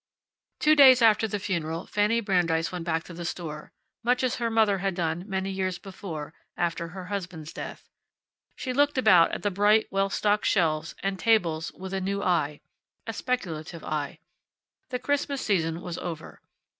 [0.59, 4.49] Two days after the funeral Fanny Brandeis went back to the store, much as her
[4.49, 7.87] mother had done many years before, after her husband's death.
[8.55, 12.61] She looked about at the bright, well stocked shelves and tables with a new eye
[13.05, 14.17] a speculative eye.
[14.89, 16.41] The Christmas season was over.